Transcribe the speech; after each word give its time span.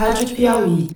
Rádio 0.00 0.34
Piauí. 0.34 0.88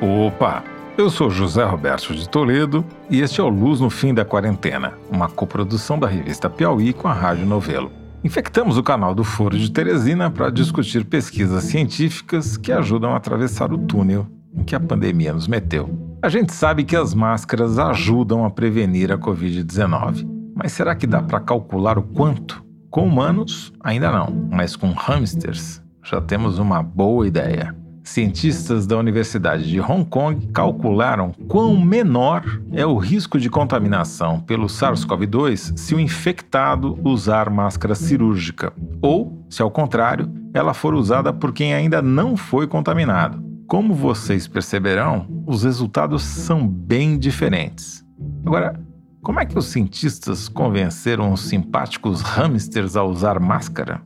Opa! 0.00 0.64
Eu 0.96 1.10
sou 1.10 1.28
José 1.28 1.62
Roberto 1.62 2.14
de 2.14 2.26
Toledo 2.26 2.82
e 3.10 3.20
este 3.20 3.42
é 3.42 3.44
o 3.44 3.50
Luz 3.50 3.80
no 3.80 3.90
Fim 3.90 4.14
da 4.14 4.24
Quarentena, 4.24 4.94
uma 5.10 5.28
coprodução 5.28 5.98
da 5.98 6.08
revista 6.08 6.48
Piauí 6.48 6.94
com 6.94 7.06
a 7.06 7.12
Rádio 7.12 7.44
Novelo. 7.44 7.92
Infectamos 8.24 8.78
o 8.78 8.82
canal 8.82 9.14
do 9.14 9.22
Foro 9.22 9.58
de 9.58 9.70
Teresina 9.70 10.30
para 10.30 10.48
discutir 10.48 11.04
pesquisas 11.04 11.64
científicas 11.64 12.56
que 12.56 12.72
ajudam 12.72 13.12
a 13.12 13.18
atravessar 13.18 13.74
o 13.74 13.78
túnel 13.78 14.26
em 14.56 14.64
que 14.64 14.74
a 14.74 14.80
pandemia 14.80 15.34
nos 15.34 15.46
meteu. 15.46 15.90
A 16.22 16.30
gente 16.30 16.54
sabe 16.54 16.82
que 16.82 16.96
as 16.96 17.14
máscaras 17.14 17.78
ajudam 17.78 18.44
a 18.44 18.50
prevenir 18.50 19.12
a 19.12 19.18
Covid-19, 19.18 20.29
mas 20.62 20.72
será 20.72 20.94
que 20.94 21.06
dá 21.06 21.22
para 21.22 21.40
calcular 21.40 21.96
o 21.96 22.02
quanto? 22.02 22.62
Com 22.90 23.06
humanos, 23.06 23.72
ainda 23.80 24.12
não, 24.12 24.48
mas 24.50 24.76
com 24.76 24.92
hamsters 24.92 25.82
já 26.04 26.20
temos 26.20 26.58
uma 26.58 26.82
boa 26.82 27.26
ideia. 27.26 27.74
Cientistas 28.04 28.86
da 28.86 28.98
Universidade 28.98 29.70
de 29.70 29.80
Hong 29.80 30.04
Kong 30.04 30.48
calcularam 30.48 31.32
quão 31.48 31.80
menor 31.80 32.44
é 32.72 32.84
o 32.84 32.98
risco 32.98 33.38
de 33.38 33.48
contaminação 33.48 34.40
pelo 34.40 34.66
SARS-CoV-2 34.66 35.78
se 35.78 35.94
o 35.94 36.00
infectado 36.00 36.98
usar 37.04 37.48
máscara 37.48 37.94
cirúrgica, 37.94 38.70
ou, 39.00 39.42
se 39.48 39.62
ao 39.62 39.70
contrário, 39.70 40.30
ela 40.52 40.74
for 40.74 40.92
usada 40.92 41.32
por 41.32 41.52
quem 41.52 41.72
ainda 41.72 42.02
não 42.02 42.36
foi 42.36 42.66
contaminado. 42.66 43.42
Como 43.66 43.94
vocês 43.94 44.46
perceberão, 44.46 45.26
os 45.46 45.62
resultados 45.62 46.22
são 46.22 46.66
bem 46.68 47.18
diferentes. 47.18 48.04
Agora, 48.44 48.78
como 49.22 49.38
é 49.38 49.44
que 49.44 49.58
os 49.58 49.66
cientistas 49.66 50.48
convenceram 50.48 51.32
os 51.32 51.42
simpáticos 51.42 52.22
hamsters 52.22 52.96
a 52.96 53.04
usar 53.04 53.38
máscara? 53.38 54.02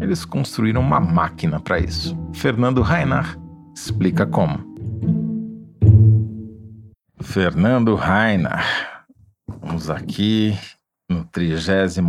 Eles 0.00 0.24
construíram 0.24 0.80
uma 0.80 0.98
máquina 0.98 1.60
para 1.60 1.78
isso. 1.78 2.16
Fernando 2.34 2.82
Reinach 2.82 3.38
explica 3.74 4.26
como. 4.26 4.74
Fernando 7.20 7.94
Reinach, 7.94 8.64
vamos 9.60 9.90
aqui 9.90 10.56
no 11.10 11.24
39 11.24 12.00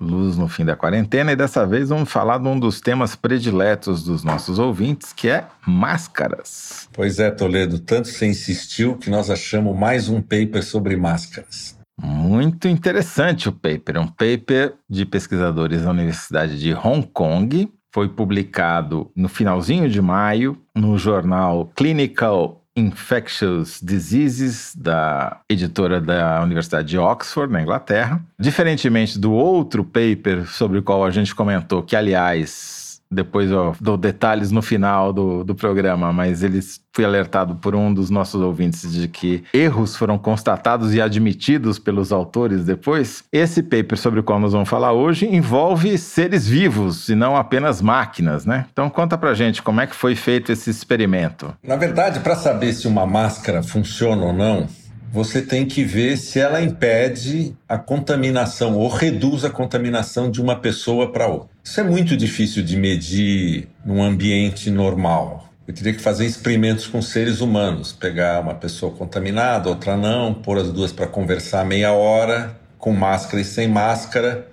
Luz 0.00 0.36
no 0.36 0.48
fim 0.48 0.64
da 0.64 0.76
quarentena 0.76 1.32
e 1.32 1.36
dessa 1.36 1.66
vez 1.66 1.88
vamos 1.88 2.10
falar 2.10 2.38
de 2.38 2.48
um 2.48 2.58
dos 2.58 2.80
temas 2.80 3.14
prediletos 3.14 4.04
dos 4.04 4.22
nossos 4.22 4.58
ouvintes, 4.58 5.12
que 5.12 5.28
é 5.28 5.46
máscaras. 5.66 6.88
Pois 6.92 7.18
é, 7.18 7.30
Toledo, 7.30 7.78
tanto 7.78 8.08
você 8.08 8.26
insistiu 8.26 8.96
que 8.96 9.10
nós 9.10 9.30
achamos 9.30 9.76
mais 9.76 10.08
um 10.08 10.20
paper 10.20 10.62
sobre 10.62 10.96
máscaras. 10.96 11.78
Muito 12.00 12.66
interessante 12.66 13.48
o 13.48 13.52
paper. 13.52 13.98
Um 13.98 14.08
paper 14.08 14.74
de 14.88 15.06
pesquisadores 15.06 15.82
da 15.82 15.90
Universidade 15.90 16.58
de 16.58 16.74
Hong 16.74 17.06
Kong. 17.12 17.72
Foi 17.92 18.08
publicado 18.08 19.12
no 19.14 19.28
finalzinho 19.28 19.88
de 19.88 20.02
maio 20.02 20.60
no 20.74 20.98
jornal 20.98 21.70
Clinical 21.76 22.63
Infectious 22.76 23.80
Diseases, 23.80 24.74
da 24.76 25.40
editora 25.48 26.00
da 26.00 26.42
Universidade 26.42 26.88
de 26.88 26.98
Oxford, 26.98 27.52
na 27.52 27.62
Inglaterra. 27.62 28.20
Diferentemente 28.38 29.18
do 29.18 29.32
outro 29.32 29.84
paper 29.84 30.46
sobre 30.46 30.78
o 30.78 30.82
qual 30.82 31.04
a 31.04 31.10
gente 31.10 31.34
comentou, 31.34 31.82
que, 31.82 31.94
aliás, 31.94 32.83
depois 33.14 33.50
eu 33.50 33.74
dou 33.80 33.96
detalhes 33.96 34.50
no 34.50 34.60
final 34.60 35.12
do, 35.12 35.44
do 35.44 35.54
programa, 35.54 36.12
mas 36.12 36.42
eles 36.42 36.80
fui 36.92 37.04
alertado 37.04 37.56
por 37.56 37.74
um 37.74 37.92
dos 37.92 38.10
nossos 38.10 38.40
ouvintes 38.40 38.92
de 38.92 39.08
que 39.08 39.42
erros 39.52 39.96
foram 39.96 40.16
constatados 40.16 40.94
e 40.94 41.00
admitidos 41.00 41.78
pelos 41.78 42.12
autores 42.12 42.64
depois. 42.64 43.24
Esse 43.32 43.62
paper 43.62 43.98
sobre 43.98 44.20
o 44.20 44.22
qual 44.22 44.38
nós 44.38 44.52
vamos 44.52 44.68
falar 44.68 44.92
hoje 44.92 45.26
envolve 45.26 45.96
seres 45.98 46.46
vivos 46.46 47.08
e 47.08 47.14
não 47.14 47.36
apenas 47.36 47.82
máquinas, 47.82 48.46
né? 48.46 48.66
Então 48.72 48.88
conta 48.90 49.18
pra 49.18 49.34
gente 49.34 49.62
como 49.62 49.80
é 49.80 49.86
que 49.86 49.94
foi 49.94 50.14
feito 50.14 50.52
esse 50.52 50.70
experimento. 50.70 51.54
Na 51.62 51.76
verdade, 51.76 52.20
para 52.20 52.36
saber 52.36 52.72
se 52.72 52.86
uma 52.86 53.06
máscara 53.06 53.62
funciona 53.62 54.24
ou 54.24 54.32
não, 54.32 54.68
você 55.14 55.40
tem 55.40 55.64
que 55.64 55.84
ver 55.84 56.16
se 56.16 56.40
ela 56.40 56.60
impede 56.60 57.56
a 57.68 57.78
contaminação 57.78 58.76
ou 58.76 58.88
reduz 58.88 59.44
a 59.44 59.50
contaminação 59.50 60.28
de 60.28 60.42
uma 60.42 60.56
pessoa 60.56 61.12
para 61.12 61.28
outra. 61.28 61.53
Isso 61.64 61.80
é 61.80 61.82
muito 61.82 62.14
difícil 62.14 62.62
de 62.62 62.76
medir 62.76 63.68
num 63.82 64.02
ambiente 64.02 64.70
normal. 64.70 65.48
Eu 65.66 65.72
teria 65.72 65.94
que 65.94 66.00
fazer 66.00 66.26
experimentos 66.26 66.86
com 66.86 67.00
seres 67.00 67.40
humanos, 67.40 67.90
pegar 67.90 68.38
uma 68.42 68.54
pessoa 68.54 68.92
contaminada, 68.92 69.70
outra 69.70 69.96
não, 69.96 70.34
pôr 70.34 70.58
as 70.58 70.70
duas 70.70 70.92
para 70.92 71.06
conversar 71.06 71.64
meia 71.64 71.90
hora, 71.92 72.54
com 72.76 72.92
máscara 72.92 73.40
e 73.40 73.44
sem 73.46 73.66
máscara, 73.66 74.46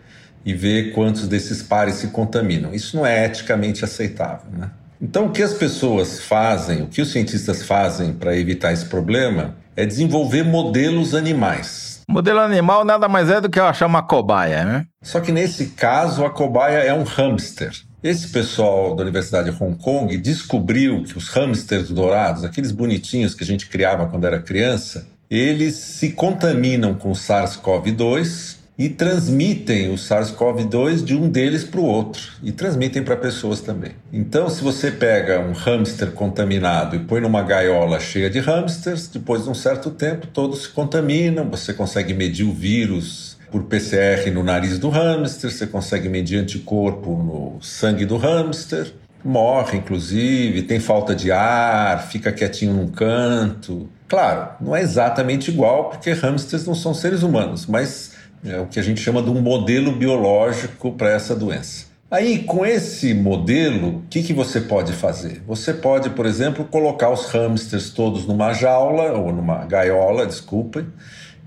e 0.46 0.54
ver 0.54 0.94
quantos 0.94 1.28
desses 1.28 1.62
pares 1.62 1.96
se 1.96 2.08
contaminam. 2.08 2.74
Isso 2.74 2.96
não 2.96 3.06
é 3.06 3.26
eticamente 3.26 3.84
aceitável, 3.84 4.50
né? 4.58 4.72
Então, 5.02 5.26
o 5.26 5.32
que 5.32 5.44
as 5.44 5.54
pessoas 5.54 6.22
fazem, 6.22 6.84
o 6.84 6.88
que 6.88 7.02
os 7.02 7.12
cientistas 7.12 7.64
fazem 7.64 8.14
para 8.14 8.38
evitar 8.38 8.72
esse 8.72 8.86
problema 8.86 9.56
é 9.76 9.86
desenvolver 9.86 10.44
modelos 10.44 11.14
animais. 11.14 11.91
Modelo 12.12 12.42
animal 12.42 12.84
nada 12.84 13.08
mais 13.08 13.30
é 13.30 13.40
do 13.40 13.50
que 13.50 13.58
eu 13.58 13.66
achar 13.66 13.86
uma 13.86 14.04
cobaia, 14.04 14.66
né? 14.66 14.86
Só 15.02 15.22
que 15.22 15.32
nesse 15.32 15.68
caso, 15.68 16.26
a 16.26 16.30
cobaia 16.30 16.80
é 16.80 16.94
um 16.94 17.04
hamster. 17.04 17.72
Esse 18.04 18.28
pessoal 18.28 18.94
da 18.94 19.04
Universidade 19.04 19.50
de 19.50 19.64
Hong 19.64 19.78
Kong 19.78 20.18
descobriu 20.18 21.04
que 21.04 21.18
os 21.18 21.30
hamsters 21.30 21.90
dourados, 21.90 22.44
aqueles 22.44 22.74
bonitinhos 22.74 23.34
que 23.34 23.46
a 23.46 23.48
gente 23.48 23.68
criava 23.68 24.08
quando 24.08 24.28
era 24.28 24.42
criança, 24.42 25.08
eles 25.30 25.76
se 25.76 26.12
contaminam 26.12 26.94
com 26.94 27.14
SARS-CoV-2 27.14 28.58
e 28.78 28.90
transmitem 28.90 29.92
o 29.92 29.96
SARS-CoV-2 29.96 31.04
de 31.04 31.16
um 31.16 31.30
deles 31.30 31.64
para 31.64 31.80
o 31.80 31.86
outro 31.86 32.24
e 32.42 32.52
transmitem 32.52 33.04
para 33.04 33.16
pessoas 33.16 33.62
também. 33.62 33.92
Então, 34.12 34.50
se 34.50 34.64
você 34.64 34.90
pega 34.90 35.40
um 35.40 35.52
hamster 35.52 36.12
contaminado 36.12 36.96
e 36.96 37.00
põe 37.00 37.22
numa 37.22 37.44
gaiola 37.44 38.00
cheia 38.00 38.30
de 38.30 38.40
hamsters, 38.40 39.08
depois 39.08 39.44
de 39.44 39.50
um 39.50 39.54
certo 39.54 39.92
tempo 39.92 40.28
todos 40.28 40.64
se 40.64 40.70
contaminam, 40.70 41.50
você 41.50 41.74
consegue 41.74 42.14
medir 42.14 42.44
o 42.44 42.54
vírus 42.54 43.38
por 43.52 43.64
PCR 43.64 44.32
no 44.32 44.44
nariz 44.44 44.80
do 44.80 44.90
hamster, 44.90 45.52
você 45.52 45.68
consegue 45.68 46.08
medir 46.08 46.38
anticorpo 46.38 47.12
no 47.12 47.62
sangue 47.62 48.06
do 48.06 48.16
hamster, 48.16 48.94
morre 49.24 49.78
inclusive, 49.78 50.64
tem 50.64 50.80
falta 50.80 51.14
de 51.14 51.32
ar, 51.32 52.08
fica 52.08 52.32
quietinho 52.32 52.74
num 52.74 52.88
canto. 52.88 53.90
Claro, 54.08 54.50
não 54.60 54.76
é 54.76 54.82
exatamente 54.82 55.52
igual 55.52 55.90
porque 55.90 56.12
hamsters 56.12 56.66
não 56.66 56.76
são 56.76 56.94
seres 56.94 57.24
humanos, 57.24 57.66
mas 57.66 58.11
é 58.44 58.60
o 58.60 58.66
que 58.66 58.80
a 58.80 58.84
gente 58.84 59.00
chama 59.00 59.22
de 59.22 59.30
um 59.30 59.42
modelo 59.42 59.92
biológico 59.92 60.92
para 60.92 61.10
essa 61.10 61.36
doença. 61.36 61.92
Aí, 62.10 62.40
com 62.40 62.66
esse 62.66 63.14
modelo, 63.14 64.00
o 64.00 64.02
que, 64.10 64.22
que 64.22 64.34
você 64.34 64.60
pode 64.60 64.92
fazer? 64.92 65.42
Você 65.48 65.74
pode, 65.74 66.10
por 66.10 66.26
exemplo, 66.26 66.66
colocar 66.66 67.10
os 67.10 67.28
hamsters 67.28 67.90
todos 67.92 68.26
numa 68.26 68.52
jaula, 68.52 69.14
ou 69.14 69.32
numa 69.32 69.64
gaiola, 69.66 70.26
desculpem, 70.26 70.88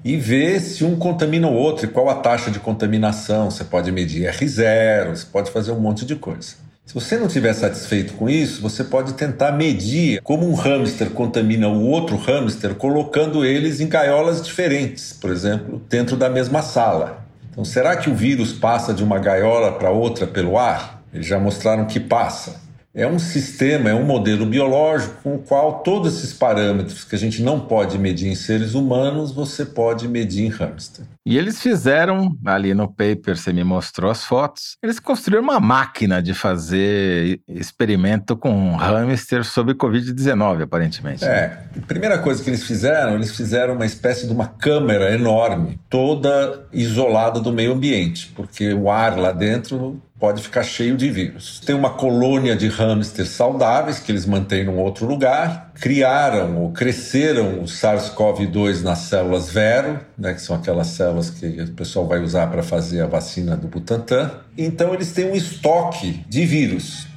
e 0.02 0.16
ver 0.16 0.60
se 0.60 0.82
um 0.82 0.96
contamina 0.96 1.48
o 1.48 1.52
outro 1.52 1.84
e 1.84 1.88
qual 1.88 2.08
a 2.08 2.14
taxa 2.14 2.50
de 2.50 2.58
contaminação. 2.58 3.50
Você 3.50 3.64
pode 3.64 3.92
medir 3.92 4.26
R0, 4.30 5.10
você 5.10 5.26
pode 5.30 5.50
fazer 5.50 5.72
um 5.72 5.80
monte 5.80 6.06
de 6.06 6.16
coisa. 6.16 6.63
Se 6.84 6.92
você 6.92 7.16
não 7.16 7.26
estiver 7.26 7.54
satisfeito 7.54 8.12
com 8.12 8.28
isso, 8.28 8.60
você 8.60 8.84
pode 8.84 9.14
tentar 9.14 9.52
medir 9.52 10.20
como 10.22 10.46
um 10.46 10.54
hamster 10.54 11.10
contamina 11.10 11.66
o 11.66 11.86
outro 11.86 12.16
hamster, 12.16 12.74
colocando 12.74 13.42
eles 13.42 13.80
em 13.80 13.88
gaiolas 13.88 14.42
diferentes, 14.42 15.12
por 15.12 15.30
exemplo, 15.30 15.82
dentro 15.88 16.14
da 16.14 16.28
mesma 16.28 16.60
sala. 16.60 17.24
Então, 17.50 17.64
será 17.64 17.96
que 17.96 18.10
o 18.10 18.14
vírus 18.14 18.52
passa 18.52 18.92
de 18.92 19.02
uma 19.02 19.18
gaiola 19.18 19.72
para 19.72 19.90
outra 19.90 20.26
pelo 20.26 20.58
ar? 20.58 21.02
Eles 21.12 21.26
já 21.26 21.38
mostraram 21.38 21.86
que 21.86 21.98
passa 21.98 22.63
é 22.94 23.06
um 23.06 23.18
sistema, 23.18 23.90
é 23.90 23.94
um 23.94 24.04
modelo 24.04 24.46
biológico 24.46 25.16
com 25.22 25.34
o 25.34 25.38
qual 25.38 25.80
todos 25.80 26.16
esses 26.16 26.32
parâmetros 26.32 27.02
que 27.02 27.16
a 27.16 27.18
gente 27.18 27.42
não 27.42 27.58
pode 27.58 27.98
medir 27.98 28.28
em 28.28 28.36
seres 28.36 28.74
humanos, 28.74 29.32
você 29.32 29.66
pode 29.66 30.06
medir 30.06 30.44
em 30.46 30.48
hamster. 30.48 31.04
E 31.26 31.36
eles 31.36 31.60
fizeram, 31.60 32.36
ali 32.44 32.72
no 32.72 32.86
paper, 32.86 33.36
você 33.36 33.52
me 33.52 33.64
mostrou 33.64 34.10
as 34.10 34.24
fotos, 34.24 34.76
eles 34.80 35.00
construíram 35.00 35.42
uma 35.42 35.58
máquina 35.58 36.22
de 36.22 36.34
fazer 36.34 37.40
experimento 37.48 38.36
com 38.36 38.76
hamster 38.76 39.42
sobre 39.42 39.74
Covid-19, 39.74 40.62
aparentemente. 40.62 41.24
É, 41.24 41.64
a 41.76 41.86
primeira 41.86 42.18
coisa 42.18 42.44
que 42.44 42.50
eles 42.50 42.62
fizeram, 42.62 43.14
eles 43.14 43.34
fizeram 43.34 43.74
uma 43.74 43.86
espécie 43.86 44.26
de 44.26 44.32
uma 44.32 44.46
câmera 44.46 45.12
enorme, 45.12 45.80
toda 45.90 46.64
isolada 46.72 47.40
do 47.40 47.52
meio 47.52 47.72
ambiente, 47.72 48.30
porque 48.36 48.72
o 48.72 48.88
ar 48.88 49.18
lá 49.18 49.32
dentro 49.32 50.00
pode 50.18 50.42
ficar 50.42 50.62
cheio 50.62 50.96
de 50.96 51.10
vírus. 51.10 51.60
Tem 51.60 51.74
uma 51.74 51.90
colônia 51.90 52.54
de 52.54 52.68
hamsters 52.68 53.30
saudáveis 53.30 53.98
que 53.98 54.12
eles 54.12 54.24
mantêm 54.24 54.64
num 54.64 54.78
outro 54.78 55.06
lugar, 55.06 55.72
criaram 55.74 56.56
ou 56.56 56.70
cresceram 56.70 57.60
o 57.60 57.64
SARS-CoV-2 57.64 58.82
nas 58.82 58.98
células 59.00 59.50
Vero, 59.50 60.00
né, 60.16 60.32
que 60.32 60.40
são 60.40 60.54
aquelas 60.56 60.86
células 60.88 61.30
que 61.30 61.46
o 61.46 61.72
pessoal 61.72 62.06
vai 62.06 62.20
usar 62.20 62.46
para 62.46 62.62
fazer 62.62 63.00
a 63.00 63.06
vacina 63.06 63.56
do 63.56 63.66
Butantan. 63.66 64.30
Então 64.56 64.94
eles 64.94 65.12
têm 65.12 65.30
um 65.30 65.34
estoque 65.34 66.24
de 66.28 66.46
vírus. 66.46 67.08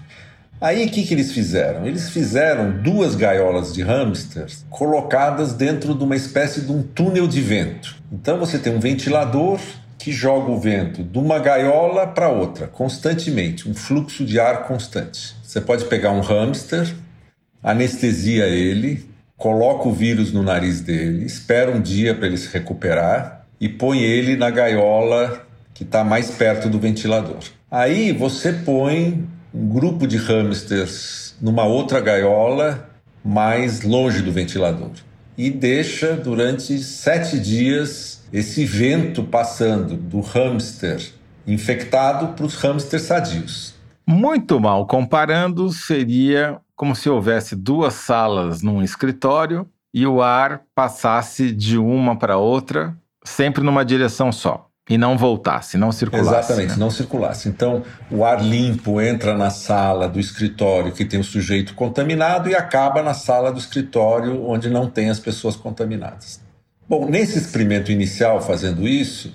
Aí 0.59 0.87
o 0.87 0.89
que, 0.89 1.03
que 1.03 1.13
eles 1.13 1.31
fizeram? 1.31 1.85
Eles 1.85 2.09
fizeram 2.09 2.81
duas 2.81 3.13
gaiolas 3.13 3.71
de 3.73 3.83
hamsters 3.83 4.65
colocadas 4.71 5.53
dentro 5.53 5.93
de 5.93 6.03
uma 6.03 6.15
espécie 6.15 6.61
de 6.61 6.71
um 6.71 6.81
túnel 6.81 7.27
de 7.27 7.41
vento. 7.41 7.95
Então 8.11 8.39
você 8.39 8.57
tem 8.57 8.75
um 8.75 8.79
ventilador 8.79 9.59
que 9.97 10.11
joga 10.11 10.51
o 10.51 10.59
vento 10.59 11.03
de 11.03 11.17
uma 11.17 11.39
gaiola 11.39 12.05
para 12.05 12.29
outra, 12.29 12.67
constantemente, 12.67 13.67
um 13.67 13.73
fluxo 13.73 14.23
de 14.23 14.39
ar 14.39 14.67
constante. 14.67 15.35
Você 15.43 15.59
pode 15.59 15.85
pegar 15.85 16.11
um 16.11 16.21
hamster, 16.21 16.93
anestesia 17.63 18.45
ele, 18.45 19.09
coloca 19.35 19.87
o 19.87 19.93
vírus 19.93 20.31
no 20.31 20.43
nariz 20.43 20.81
dele, 20.81 21.25
espera 21.25 21.71
um 21.71 21.81
dia 21.81 22.13
para 22.13 22.27
ele 22.27 22.37
se 22.37 22.51
recuperar 22.51 23.45
e 23.59 23.67
põe 23.67 24.01
ele 24.01 24.35
na 24.35 24.49
gaiola 24.49 25.45
que 25.73 25.83
está 25.83 26.03
mais 26.03 26.31
perto 26.31 26.69
do 26.69 26.79
ventilador. 26.79 27.39
Aí 27.69 28.11
você 28.11 28.53
põe 28.53 29.27
um 29.53 29.67
grupo 29.67 30.07
de 30.07 30.17
hamsters 30.17 31.35
numa 31.41 31.65
outra 31.65 31.99
gaiola 31.99 32.89
mais 33.23 33.81
longe 33.81 34.21
do 34.21 34.31
ventilador 34.31 34.91
e 35.37 35.49
deixa 35.51 36.13
durante 36.15 36.79
sete 36.79 37.39
dias 37.39 38.16
esse 38.31 38.65
vento 38.65 39.23
passando 39.23 39.95
do 39.95 40.19
hamster 40.19 41.11
infectado 41.45 42.33
para 42.33 42.45
os 42.45 42.55
hamsters 42.55 43.03
sadios. 43.03 43.73
Muito 44.05 44.59
mal 44.59 44.85
comparando, 44.85 45.69
seria 45.71 46.59
como 46.75 46.95
se 46.95 47.09
houvesse 47.09 47.55
duas 47.55 47.93
salas 47.93 48.61
num 48.61 48.81
escritório 48.81 49.67
e 49.93 50.05
o 50.05 50.21
ar 50.21 50.61
passasse 50.75 51.51
de 51.51 51.77
uma 51.77 52.15
para 52.15 52.37
outra, 52.37 52.95
sempre 53.23 53.63
numa 53.63 53.83
direção 53.83 54.31
só. 54.31 54.65
E 54.89 54.97
não 54.97 55.17
voltasse, 55.17 55.77
não 55.77 55.91
circulasse. 55.91 56.29
Exatamente, 56.29 56.69
né? 56.71 56.77
não 56.77 56.89
circulasse. 56.89 57.49
Então, 57.49 57.83
o 58.09 58.23
ar 58.23 58.41
limpo 58.41 59.01
entra 59.01 59.35
na 59.35 59.49
sala 59.49 60.07
do 60.07 60.17
escritório 60.17 60.93
que 60.93 61.03
tem 61.03 61.19
o 61.19 61.23
sujeito 61.25 61.73
contaminado 61.73 62.47
e 62.47 62.55
acaba 62.55 63.03
na 63.03 63.13
sala 63.13 63.51
do 63.51 63.59
escritório 63.59 64.45
onde 64.45 64.69
não 64.69 64.89
tem 64.89 65.09
as 65.09 65.19
pessoas 65.19 65.57
contaminadas. 65.57 66.39
Bom, 66.89 67.09
nesse 67.09 67.37
experimento 67.37 67.91
inicial, 67.91 68.41
fazendo 68.41 68.87
isso, 68.87 69.33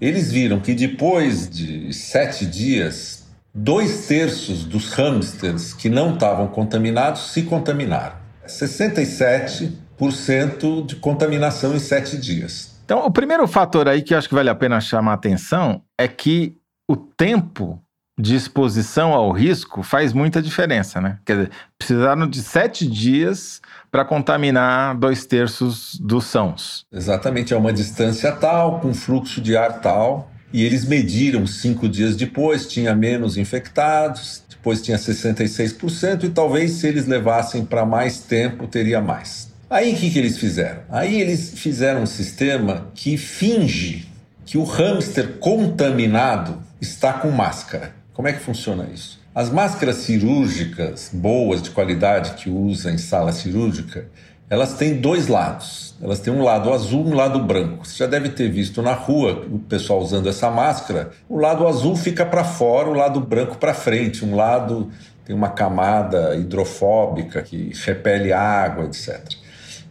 eles 0.00 0.32
viram 0.32 0.58
que 0.58 0.74
depois 0.74 1.48
de 1.48 1.92
sete 1.92 2.44
dias, 2.44 3.28
dois 3.54 4.06
terços 4.06 4.64
dos 4.64 4.92
hamsters 4.92 5.72
que 5.72 5.88
não 5.88 6.14
estavam 6.14 6.48
contaminados 6.48 7.32
se 7.32 7.42
contaminaram. 7.42 8.16
67% 8.46 10.86
de 10.86 10.96
contaminação 10.96 11.76
em 11.76 11.78
sete 11.78 12.16
dias. 12.16 12.80
Então, 12.84 13.06
o 13.06 13.12
primeiro 13.12 13.46
fator 13.46 13.86
aí 13.86 14.02
que 14.02 14.14
eu 14.14 14.18
acho 14.18 14.28
que 14.28 14.34
vale 14.34 14.50
a 14.50 14.54
pena 14.54 14.80
chamar 14.80 15.12
a 15.12 15.14
atenção 15.14 15.82
é 15.96 16.08
que 16.08 16.56
o 16.90 16.96
tempo 16.96 17.80
de 18.18 18.34
exposição 18.34 19.12
ao 19.12 19.30
risco 19.30 19.82
faz 19.82 20.12
muita 20.12 20.42
diferença, 20.42 21.00
né? 21.00 21.18
Quer 21.24 21.36
dizer, 21.36 21.50
precisaram 21.78 22.28
de 22.28 22.42
sete 22.42 22.86
dias 22.86 23.60
para 23.90 24.04
contaminar 24.04 24.96
dois 24.96 25.24
terços 25.24 25.96
dos 26.00 26.24
sãos. 26.24 26.84
Exatamente, 26.92 27.54
é 27.54 27.56
uma 27.56 27.72
distância 27.72 28.32
tal, 28.32 28.80
com 28.80 28.92
fluxo 28.92 29.40
de 29.40 29.56
ar 29.56 29.80
tal, 29.80 30.30
e 30.52 30.64
eles 30.64 30.84
mediram 30.84 31.46
cinco 31.46 31.88
dias 31.88 32.16
depois, 32.16 32.66
tinha 32.66 32.94
menos 32.94 33.36
infectados, 33.36 34.42
depois 34.48 34.82
tinha 34.82 34.98
66%, 34.98 36.24
e 36.24 36.30
talvez 36.30 36.72
se 36.72 36.88
eles 36.88 37.06
levassem 37.06 37.64
para 37.64 37.86
mais 37.86 38.18
tempo, 38.18 38.66
teria 38.66 39.00
mais. 39.00 39.48
Aí 39.70 39.92
o 39.92 39.96
que, 39.96 40.10
que 40.10 40.18
eles 40.18 40.38
fizeram? 40.38 40.80
Aí 40.88 41.20
eles 41.20 41.52
fizeram 41.54 42.02
um 42.02 42.06
sistema 42.06 42.90
que 42.94 43.16
finge 43.16 44.08
que 44.44 44.56
o 44.56 44.64
hamster 44.64 45.34
contaminado 45.38 46.62
está 46.80 47.12
com 47.12 47.30
máscara. 47.30 47.97
Como 48.18 48.26
é 48.26 48.32
que 48.32 48.40
funciona 48.40 48.88
isso? 48.92 49.20
As 49.32 49.48
máscaras 49.48 49.98
cirúrgicas 49.98 51.08
boas, 51.12 51.62
de 51.62 51.70
qualidade, 51.70 52.32
que 52.32 52.50
usa 52.50 52.90
em 52.90 52.98
sala 52.98 53.30
cirúrgica, 53.30 54.08
elas 54.50 54.74
têm 54.74 55.00
dois 55.00 55.28
lados. 55.28 55.94
Elas 56.02 56.18
têm 56.18 56.32
um 56.32 56.42
lado 56.42 56.72
azul 56.72 57.06
e 57.06 57.12
um 57.12 57.14
lado 57.14 57.38
branco. 57.38 57.86
Você 57.86 57.98
já 57.98 58.06
deve 58.08 58.30
ter 58.30 58.50
visto 58.50 58.82
na 58.82 58.92
rua 58.92 59.46
o 59.48 59.60
pessoal 59.60 60.00
usando 60.00 60.28
essa 60.28 60.50
máscara. 60.50 61.12
O 61.28 61.38
lado 61.38 61.64
azul 61.64 61.94
fica 61.94 62.26
para 62.26 62.42
fora, 62.42 62.88
o 62.88 62.92
lado 62.92 63.20
branco 63.20 63.56
para 63.56 63.72
frente. 63.72 64.24
Um 64.24 64.34
lado 64.34 64.90
tem 65.24 65.36
uma 65.36 65.50
camada 65.50 66.34
hidrofóbica 66.34 67.40
que 67.40 67.70
repele 67.84 68.32
água, 68.32 68.86
etc. 68.86 69.22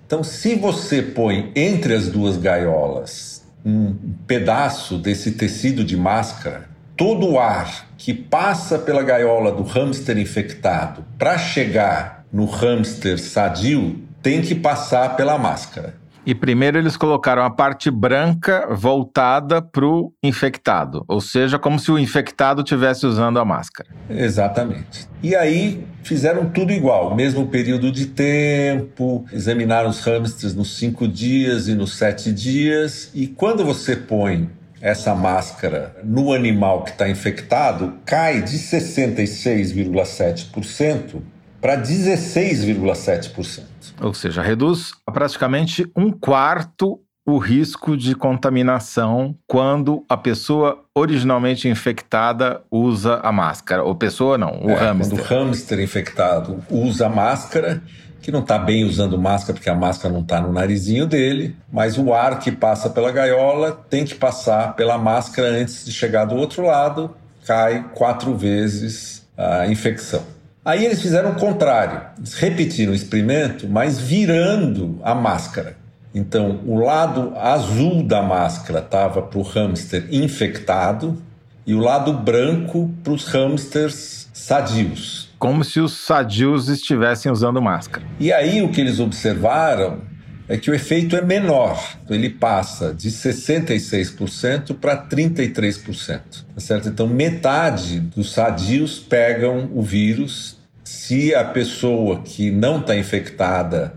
Então, 0.06 0.22
se 0.22 0.56
você 0.56 1.02
põe 1.02 1.50
entre 1.56 1.94
as 1.94 2.10
duas 2.10 2.36
gaiolas 2.36 3.48
um 3.66 3.96
pedaço 4.28 4.98
desse 4.98 5.32
tecido 5.32 5.82
de 5.82 5.96
máscara, 5.96 6.76
todo 6.98 7.30
o 7.30 7.40
ar 7.40 7.88
que 7.96 8.12
passa 8.12 8.80
pela 8.80 9.04
gaiola 9.04 9.52
do 9.52 9.62
hamster 9.62 10.18
infectado 10.18 11.06
para 11.18 11.38
chegar 11.38 12.26
no 12.34 12.46
hamster 12.46 13.20
sadio 13.20 14.04
tem 14.22 14.42
que 14.42 14.56
passar 14.56 15.16
pela 15.16 15.38
máscara. 15.38 15.96
E 16.26 16.36
primeiro 16.36 16.78
eles 16.78 16.98
colocaram 16.98 17.42
a 17.42 17.50
parte 17.50 17.90
branca 17.90 18.68
voltada 18.76 19.62
para 19.62 19.86
o 19.86 20.12
infectado, 20.22 21.06
ou 21.08 21.22
seja, 21.22 21.58
como 21.58 21.80
se 21.80 21.90
o 21.90 21.98
infectado 21.98 22.64
estivesse 22.64 23.06
usando 23.06 23.40
a 23.40 23.46
máscara. 23.46 23.88
Exatamente. 24.10 25.08
E 25.24 25.34
aí 25.34 25.88
fizeram 26.04 26.50
tudo 26.50 26.74
igual, 26.74 27.16
mesmo 27.16 27.48
período 27.48 27.90
de 27.90 28.08
tempo, 28.08 29.24
examinaram 29.32 29.90
os 29.90 30.02
hamsters 30.02 30.54
nos 30.54 30.76
cinco 30.76 31.08
dias 31.08 31.70
e 31.70 31.76
nos 31.76 31.96
sete 31.96 32.34
dias, 32.34 33.10
e 33.14 33.28
quando 33.28 33.64
você 33.64 33.96
põe 33.96 34.50
essa 34.82 35.16
máscara 35.16 35.96
no 36.04 36.34
animal 36.34 36.84
que 36.84 36.90
está 36.92 37.10
infectado, 37.10 37.94
cai 38.06 38.42
de 38.42 38.58
66,7% 38.58 41.22
para 41.60 41.82
16,7%. 41.82 43.64
Ou 44.02 44.14
seja, 44.14 44.42
reduz 44.42 44.92
a 45.06 45.12
praticamente 45.12 45.86
um 45.96 46.12
quarto 46.12 47.02
o 47.28 47.38
risco 47.40 47.98
de 47.98 48.16
contaminação 48.16 49.36
quando 49.46 50.06
a 50.08 50.16
pessoa 50.16 50.86
originalmente 50.96 51.68
infectada 51.68 52.62
usa 52.72 53.20
a 53.22 53.34
máscara. 53.34 53.84
Ou 53.84 53.94
pessoa 53.96 54.38
não, 54.38 54.62
o 54.64 54.70
é, 54.70 54.76
hamster. 54.76 55.20
Quando 55.20 55.20
o 55.20 55.28
hamster 55.28 55.80
infectado 55.82 56.64
usa 56.70 57.08
a 57.08 57.10
máscara, 57.10 57.84
que 58.22 58.32
não 58.32 58.42
está 58.42 58.58
bem 58.58 58.84
usando 58.84 59.18
máscara 59.18 59.54
porque 59.54 59.70
a 59.70 59.76
máscara 59.76 60.14
não 60.14 60.22
está 60.22 60.42
no 60.42 60.52
narizinho 60.52 61.06
dele, 61.06 61.56
mas 61.72 61.98
o 61.98 62.14
ar 62.14 62.40
que 62.40 62.52
passa 62.52 62.90
pela 62.90 63.12
gaiola 63.12 63.80
tem 63.90 64.06
que 64.06 64.16
passar 64.16 64.76
pela 64.76 64.98
máscara 64.98 65.50
antes 65.50 65.86
de 65.86 65.92
chegar 65.92 66.26
do 66.26 66.36
outro 66.36 66.64
lado, 66.66 67.16
cai 67.46 67.86
quatro 67.94 68.36
vezes 68.36 69.26
a 69.38 69.68
infecção. 69.68 70.24
Aí 70.66 70.84
eles 70.84 71.02
fizeram 71.02 71.32
o 71.32 71.36
contrário, 71.36 72.02
eles 72.18 72.34
repetiram 72.34 72.92
o 72.92 72.96
experimento, 72.96 73.70
mas 73.70 74.00
virando 74.00 75.00
a 75.02 75.16
máscara. 75.16 75.78
Então, 76.14 76.62
o 76.66 76.80
lado 76.80 77.34
azul 77.38 78.04
da 78.04 78.22
máscara 78.22 78.80
estava 78.80 79.22
para 79.22 79.40
o 79.40 79.44
hamster 79.44 80.08
infectado 80.12 81.18
e 81.66 81.74
o 81.74 81.80
lado 81.80 82.12
branco 82.12 82.90
para 83.04 83.14
os 83.14 83.26
hamsters 83.28 84.28
sadios. 84.34 85.27
Como 85.38 85.64
se 85.64 85.80
os 85.80 85.94
sadios 85.94 86.68
estivessem 86.68 87.32
usando 87.32 87.62
máscara. 87.62 88.06
E 88.20 88.32
aí 88.34 88.62
o 88.62 88.70
que 88.70 88.82
eles 88.82 89.00
observaram 89.00 90.02
é 90.48 90.58
que 90.58 90.72
o 90.72 90.74
efeito 90.74 91.16
é 91.16 91.22
menor. 91.22 91.98
Ele 92.10 92.30
passa 92.30 92.94
de 92.94 93.10
66% 93.12 94.76
para 94.76 94.98
33%. 94.98 96.22
Tá 96.56 96.62
certo? 96.62 96.88
Então, 96.88 97.08
metade 97.08 98.00
dos 98.00 98.32
sadios 98.32 99.00
pegam 99.00 99.70
o 99.74 99.82
vírus 99.82 100.58
se 100.84 101.36
a 101.36 101.44
pessoa 101.44 102.22
que 102.22 102.50
não 102.50 102.80
está 102.80 102.96
infectada 102.96 103.94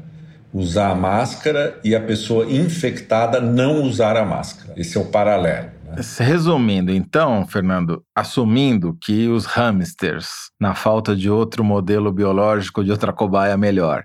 usar 0.53 0.91
a 0.91 0.95
máscara 0.95 1.79
e 1.85 1.95
a 1.95 2.01
pessoa 2.01 2.45
infectada 2.51 3.41
não 3.41 3.83
usar 3.83 4.17
a 4.17 4.25
máscara. 4.25 4.75
Esse 4.77 4.99
é 4.99 5.01
o 5.01 5.05
paralelo. 5.05 5.69
Resumindo, 6.19 6.93
então, 6.93 7.47
Fernando, 7.47 8.03
assumindo 8.15 8.97
que 9.01 9.29
os 9.29 9.47
hamsters, 9.47 10.51
na 10.59 10.75
falta 10.75 11.15
de 11.17 11.31
outro 11.31 11.65
modelo 11.65 12.13
biológico, 12.13 12.85
de 12.85 12.91
outra 12.91 13.13
cobaia 13.13 13.57
melhor, 13.57 14.05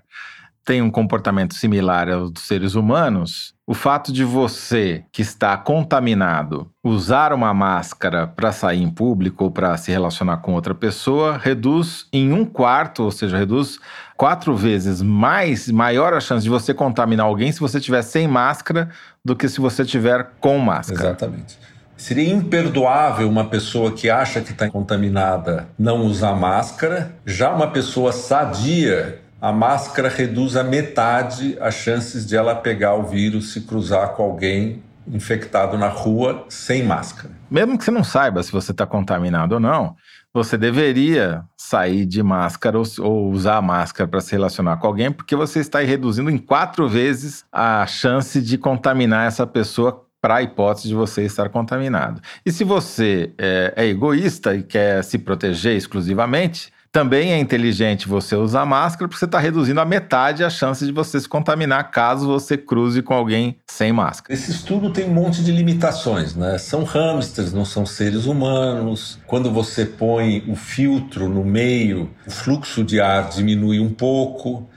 têm 0.66 0.82
um 0.82 0.90
comportamento 0.90 1.54
similar 1.54 2.10
aos 2.10 2.28
dos 2.28 2.42
seres 2.42 2.74
humanos, 2.74 3.54
o 3.64 3.72
fato 3.72 4.12
de 4.12 4.24
você, 4.24 5.04
que 5.12 5.22
está 5.22 5.56
contaminado, 5.56 6.68
usar 6.82 7.32
uma 7.32 7.54
máscara 7.54 8.26
para 8.26 8.50
sair 8.50 8.82
em 8.82 8.90
público 8.90 9.44
ou 9.44 9.50
para 9.50 9.76
se 9.76 9.92
relacionar 9.92 10.38
com 10.38 10.54
outra 10.54 10.74
pessoa 10.74 11.38
reduz 11.38 12.08
em 12.12 12.32
um 12.32 12.44
quarto, 12.44 13.04
ou 13.04 13.12
seja, 13.12 13.38
reduz 13.38 13.78
quatro 14.16 14.56
vezes 14.56 15.00
mais, 15.00 15.70
maior 15.70 16.12
a 16.12 16.20
chance 16.20 16.42
de 16.42 16.50
você 16.50 16.74
contaminar 16.74 17.26
alguém 17.26 17.52
se 17.52 17.60
você 17.60 17.78
estiver 17.78 18.02
sem 18.02 18.26
máscara 18.26 18.90
do 19.24 19.36
que 19.36 19.48
se 19.48 19.60
você 19.60 19.82
estiver 19.82 20.32
com 20.40 20.58
máscara. 20.58 21.00
Exatamente. 21.00 21.58
Seria 21.96 22.30
imperdoável 22.30 23.28
uma 23.28 23.44
pessoa 23.46 23.92
que 23.92 24.10
acha 24.10 24.40
que 24.40 24.52
está 24.52 24.70
contaminada 24.70 25.68
não 25.78 26.04
usar 26.04 26.34
máscara, 26.34 27.16
já 27.24 27.52
uma 27.52 27.68
pessoa 27.68 28.12
sadia 28.12 29.20
a 29.40 29.52
máscara 29.52 30.08
reduz 30.08 30.56
a 30.56 30.64
metade 30.64 31.56
as 31.60 31.74
chances 31.74 32.26
de 32.26 32.36
ela 32.36 32.54
pegar 32.54 32.94
o 32.94 33.04
vírus 33.04 33.52
se 33.52 33.60
cruzar 33.62 34.08
com 34.14 34.22
alguém 34.22 34.82
infectado 35.06 35.78
na 35.78 35.88
rua 35.88 36.44
sem 36.48 36.82
máscara. 36.82 37.30
Mesmo 37.50 37.78
que 37.78 37.84
você 37.84 37.90
não 37.90 38.02
saiba 38.02 38.42
se 38.42 38.50
você 38.50 38.72
está 38.72 38.84
contaminado 38.86 39.52
ou 39.52 39.60
não, 39.60 39.94
você 40.34 40.58
deveria 40.58 41.44
sair 41.56 42.04
de 42.04 42.22
máscara 42.22 42.78
ou, 42.78 42.84
ou 43.00 43.30
usar 43.30 43.56
a 43.56 43.62
máscara 43.62 44.08
para 44.08 44.20
se 44.20 44.32
relacionar 44.32 44.76
com 44.78 44.86
alguém, 44.86 45.12
porque 45.12 45.36
você 45.36 45.60
está 45.60 45.80
reduzindo 45.80 46.30
em 46.30 46.38
quatro 46.38 46.88
vezes 46.88 47.44
a 47.52 47.86
chance 47.86 48.40
de 48.42 48.58
contaminar 48.58 49.26
essa 49.26 49.46
pessoa 49.46 50.05
para 50.26 50.38
a 50.38 50.42
hipótese 50.42 50.88
de 50.88 50.94
você 50.96 51.22
estar 51.22 51.48
contaminado. 51.50 52.20
E 52.44 52.50
se 52.50 52.64
você 52.64 53.30
é, 53.38 53.72
é 53.76 53.86
egoísta 53.86 54.56
e 54.56 54.62
quer 54.64 55.04
se 55.04 55.18
proteger 55.18 55.76
exclusivamente, 55.76 56.72
também 56.90 57.32
é 57.32 57.38
inteligente 57.38 58.08
você 58.08 58.34
usar 58.34 58.66
máscara, 58.66 59.06
porque 59.06 59.20
você 59.20 59.24
está 59.24 59.38
reduzindo 59.38 59.80
a 59.80 59.84
metade 59.84 60.42
a 60.42 60.50
chance 60.50 60.84
de 60.84 60.90
você 60.90 61.20
se 61.20 61.28
contaminar 61.28 61.92
caso 61.92 62.26
você 62.26 62.56
cruze 62.56 63.02
com 63.02 63.14
alguém 63.14 63.56
sem 63.70 63.92
máscara. 63.92 64.34
Esse 64.34 64.50
estudo 64.50 64.90
tem 64.90 65.04
um 65.04 65.14
monte 65.14 65.44
de 65.44 65.52
limitações, 65.52 66.34
né? 66.34 66.58
São 66.58 66.82
hamsters, 66.82 67.52
não 67.52 67.64
são 67.64 67.86
seres 67.86 68.26
humanos. 68.26 69.20
Quando 69.28 69.48
você 69.52 69.86
põe 69.86 70.42
o 70.48 70.56
filtro 70.56 71.28
no 71.28 71.44
meio, 71.44 72.10
o 72.26 72.32
fluxo 72.32 72.82
de 72.82 73.00
ar 73.00 73.28
diminui 73.28 73.78
um 73.78 73.90
pouco, 73.90 74.68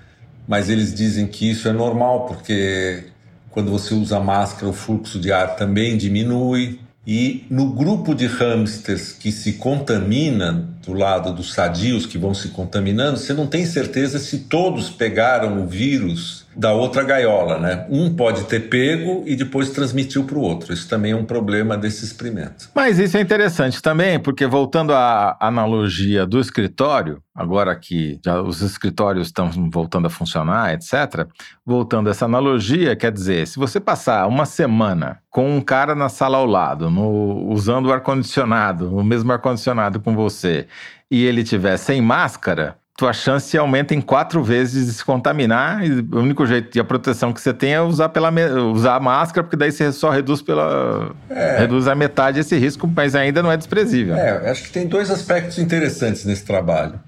mas 0.48 0.70
eles 0.70 0.94
dizem 0.94 1.26
que 1.26 1.50
isso 1.50 1.68
é 1.68 1.74
normal 1.74 2.28
porque 2.28 3.06
quando 3.52 3.72
você 3.72 3.94
usa 3.94 4.20
máscara, 4.20 4.68
o 4.68 4.74
fluxo 4.74 5.20
de 5.20 5.32
ar 5.32 5.56
também 5.56 5.98
diminui. 5.98 6.80
E 7.08 7.46
no 7.50 7.72
grupo 7.72 8.14
de 8.14 8.28
hamsters 8.28 9.14
que 9.14 9.32
se 9.32 9.54
contamina, 9.54 10.70
do 10.90 10.94
lado 10.94 11.32
dos 11.32 11.54
sadios 11.54 12.08
que 12.08 12.18
vão 12.18 12.34
se 12.34 12.50
contaminando, 12.50 13.18
você 13.18 13.34
não 13.34 13.46
tem 13.46 13.66
certeza 13.66 14.18
se 14.18 14.40
todos 14.40 14.90
pegaram 14.90 15.62
o 15.62 15.68
vírus 15.68 16.48
da 16.56 16.74
outra 16.74 17.04
gaiola, 17.04 17.58
né? 17.58 17.86
Um 17.90 18.14
pode 18.14 18.44
ter 18.46 18.70
pego 18.70 19.24
e 19.26 19.36
depois 19.36 19.70
transmitiu 19.70 20.26
para 20.26 20.38
o 20.38 20.42
outro. 20.42 20.74
Isso 20.74 20.90
também 20.90 21.12
é 21.12 21.16
um 21.16 21.24
problema 21.24 21.78
desse 21.78 22.04
experimento. 22.04 22.70
Mas 22.76 23.00
isso 23.00 23.16
é 23.18 23.22
interessante 23.22 23.82
também, 23.82 24.20
porque 24.20 24.46
voltando 24.46 24.94
à 24.94 25.38
analogia 25.40 26.26
do 26.26 26.40
escritório, 26.40 27.22
agora 27.34 27.74
que 27.76 28.20
já 28.26 28.42
os 28.42 28.62
escritórios 28.62 29.28
estão 29.28 29.50
voltando 29.72 30.08
a 30.08 30.10
funcionar, 30.10 30.74
etc. 30.74 31.28
Voltando 31.66 32.08
a 32.08 32.12
essa 32.12 32.26
analogia, 32.26 32.96
quer 32.96 33.12
dizer, 33.12 33.48
se 33.48 33.58
você 33.58 33.80
passar 33.80 34.28
uma 34.28 34.46
semana 34.46 35.20
com 35.30 35.56
um 35.56 35.62
cara 35.62 35.94
na 35.94 36.10
sala 36.10 36.38
ao 36.38 36.46
lado, 36.46 36.90
no, 36.90 37.48
usando 37.52 37.86
o 37.86 37.94
ar-condicionado, 37.94 38.94
o 38.94 39.04
mesmo 39.04 39.32
ar-condicionado 39.32 40.00
com 40.02 40.16
você, 40.16 40.68
e 41.10 41.26
ele 41.26 41.44
tiver 41.44 41.78
sem 41.78 42.02
máscara, 42.02 42.78
tua 43.00 43.14
chance 43.14 43.58
aumenta 43.58 43.96
em 43.96 44.02
quatro 44.02 44.44
vezes 44.44 44.88
de 44.88 44.92
se 44.92 45.06
contaminar. 45.06 45.86
E 45.86 46.02
o 46.02 46.20
único 46.20 46.46
jeito 46.46 46.74
de 46.74 46.82
a 46.82 46.84
proteção 46.84 47.32
que 47.32 47.40
você 47.40 47.54
tem 47.54 47.74
é 47.74 47.82
usar, 47.82 48.10
pela, 48.10 48.30
usar 48.74 48.96
a 48.96 49.00
máscara, 49.00 49.42
porque 49.42 49.56
daí 49.56 49.72
você 49.72 49.90
só 49.94 50.10
reduz 50.10 50.42
pela. 50.42 51.16
É. 51.30 51.60
reduz 51.60 51.88
a 51.88 51.96
metade 51.96 52.42
esse 52.42 52.58
risco, 52.58 52.92
mas 52.94 53.16
ainda 53.16 53.42
não 53.42 53.50
é 53.50 53.56
desprezível. 53.56 54.16
É, 54.16 54.52
acho 54.52 54.64
que 54.64 54.72
tem 54.72 54.86
dois 54.86 55.10
aspectos 55.10 55.58
interessantes 55.60 56.26
nesse 56.26 56.44
trabalho. 56.44 57.00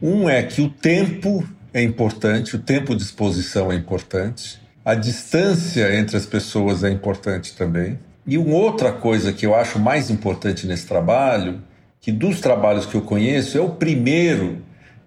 Um 0.00 0.30
é 0.30 0.42
que 0.42 0.62
o 0.62 0.68
tempo 0.70 1.46
é 1.74 1.82
importante, 1.82 2.56
o 2.56 2.58
tempo 2.58 2.96
de 2.96 3.02
exposição 3.02 3.70
é 3.70 3.74
importante, 3.74 4.58
a 4.82 4.94
distância 4.94 5.94
entre 5.94 6.16
as 6.16 6.24
pessoas 6.24 6.82
é 6.82 6.90
importante 6.90 7.54
também. 7.54 7.98
E 8.26 8.38
uma 8.38 8.56
outra 8.56 8.92
coisa 8.92 9.30
que 9.30 9.44
eu 9.44 9.54
acho 9.54 9.78
mais 9.78 10.08
importante 10.08 10.66
nesse 10.66 10.86
trabalho, 10.86 11.60
que 12.04 12.12
dos 12.12 12.38
trabalhos 12.38 12.84
que 12.84 12.94
eu 12.94 13.00
conheço, 13.00 13.56
é 13.56 13.60
o 13.62 13.70
primeiro 13.70 14.58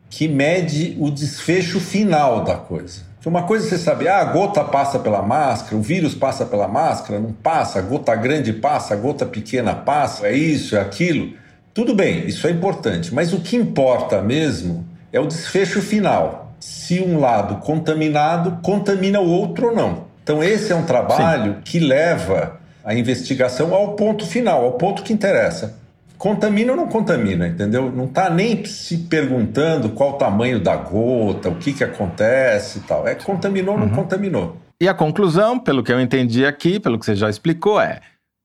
que 0.09 0.27
mede 0.27 0.97
o 0.99 1.11
desfecho 1.11 1.79
final 1.79 2.43
da 2.43 2.55
coisa. 2.55 3.05
Uma 3.23 3.43
coisa 3.43 3.67
é 3.67 3.69
você 3.69 3.77
sabe, 3.77 4.07
ah, 4.07 4.21
a 4.21 4.23
gota 4.23 4.63
passa 4.63 4.97
pela 4.97 5.21
máscara, 5.21 5.75
o 5.75 5.81
vírus 5.81 6.15
passa 6.15 6.45
pela 6.45 6.65
máscara, 6.67 7.19
não 7.19 7.33
passa, 7.33 7.77
a 7.77 7.81
gota 7.81 8.15
grande 8.15 8.53
passa, 8.53 8.93
a 8.93 8.97
gota 8.97 9.25
pequena 9.25 9.75
passa, 9.75 10.27
é 10.27 10.33
isso, 10.33 10.77
é 10.77 10.79
aquilo. 10.79 11.33
Tudo 11.73 11.93
bem, 11.93 12.25
isso 12.25 12.47
é 12.47 12.51
importante, 12.51 13.13
mas 13.13 13.33
o 13.33 13.41
que 13.41 13.57
importa 13.57 14.21
mesmo 14.21 14.83
é 15.11 15.19
o 15.19 15.27
desfecho 15.27 15.81
final. 15.81 16.55
Se 16.59 17.01
um 17.01 17.19
lado 17.19 17.57
contaminado 17.57 18.59
contamina 18.63 19.19
o 19.19 19.29
outro 19.29 19.67
ou 19.67 19.75
não. 19.75 20.05
Então, 20.23 20.41
esse 20.41 20.71
é 20.71 20.75
um 20.75 20.83
trabalho 20.83 21.55
Sim. 21.55 21.61
que 21.63 21.79
leva 21.79 22.59
a 22.83 22.95
investigação 22.95 23.73
ao 23.73 23.93
ponto 23.93 24.25
final, 24.25 24.63
ao 24.63 24.71
ponto 24.73 25.03
que 25.03 25.11
interessa 25.11 25.85
contamina 26.17 26.71
ou 26.71 26.77
não 26.77 26.87
contamina, 26.87 27.47
entendeu? 27.47 27.91
Não 27.91 28.05
está 28.05 28.29
nem 28.29 28.65
se 28.65 28.97
perguntando 28.97 29.89
qual 29.89 30.11
o 30.11 30.17
tamanho 30.17 30.59
da 30.59 30.75
gota, 30.75 31.49
o 31.49 31.55
que, 31.55 31.73
que 31.73 31.83
acontece 31.83 32.79
e 32.79 32.81
tal. 32.81 33.07
É 33.07 33.15
contaminou 33.15 33.75
ou 33.75 33.79
não 33.79 33.87
uhum. 33.87 33.95
contaminou. 33.95 34.57
E 34.79 34.87
a 34.87 34.93
conclusão, 34.93 35.57
pelo 35.57 35.83
que 35.83 35.91
eu 35.91 35.99
entendi 35.99 36.45
aqui, 36.45 36.79
pelo 36.79 36.99
que 36.99 37.05
você 37.05 37.15
já 37.15 37.29
explicou, 37.29 37.79
é 37.79 37.99